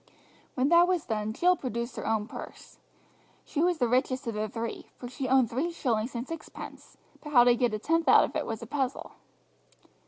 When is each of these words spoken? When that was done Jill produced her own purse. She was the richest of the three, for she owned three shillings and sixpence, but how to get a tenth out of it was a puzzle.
When 0.55 0.69
that 0.69 0.87
was 0.87 1.05
done 1.05 1.31
Jill 1.31 1.55
produced 1.55 1.95
her 1.95 2.07
own 2.07 2.25
purse. 2.27 2.79
She 3.45 3.61
was 3.61 3.77
the 3.77 3.87
richest 3.87 4.25
of 4.25 4.33
the 4.33 4.49
three, 4.49 4.89
for 4.97 5.07
she 5.07 5.27
owned 5.29 5.51
three 5.51 5.71
shillings 5.71 6.15
and 6.15 6.27
sixpence, 6.27 6.97
but 7.21 7.33
how 7.33 7.43
to 7.43 7.55
get 7.55 7.71
a 7.75 7.77
tenth 7.77 8.07
out 8.07 8.23
of 8.23 8.35
it 8.35 8.47
was 8.47 8.63
a 8.63 8.65
puzzle. 8.65 9.11